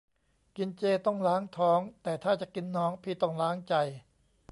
[0.57, 3.73] กินเจต้องล้างท้อง แต่ถ้าจะกินน้อง พี่ต้องล้างใจ